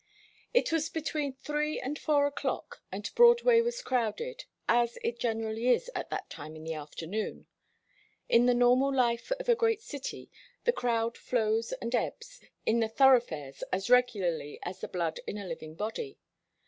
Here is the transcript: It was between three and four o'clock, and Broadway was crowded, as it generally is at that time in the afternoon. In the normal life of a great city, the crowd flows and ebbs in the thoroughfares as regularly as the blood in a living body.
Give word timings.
It 0.51 0.71
was 0.71 0.89
between 0.89 1.31
three 1.33 1.79
and 1.79 1.99
four 1.99 2.25
o'clock, 2.25 2.81
and 2.91 3.07
Broadway 3.13 3.61
was 3.61 3.83
crowded, 3.83 4.45
as 4.67 4.97
it 5.03 5.19
generally 5.19 5.67
is 5.69 5.91
at 5.93 6.09
that 6.09 6.27
time 6.27 6.55
in 6.55 6.63
the 6.63 6.73
afternoon. 6.73 7.45
In 8.27 8.47
the 8.47 8.55
normal 8.55 8.91
life 8.91 9.31
of 9.39 9.47
a 9.47 9.53
great 9.53 9.83
city, 9.83 10.31
the 10.63 10.73
crowd 10.73 11.19
flows 11.19 11.71
and 11.73 11.93
ebbs 11.93 12.41
in 12.65 12.79
the 12.79 12.89
thoroughfares 12.89 13.61
as 13.71 13.91
regularly 13.91 14.57
as 14.63 14.79
the 14.79 14.87
blood 14.87 15.19
in 15.27 15.37
a 15.37 15.45
living 15.45 15.75
body. 15.75 16.17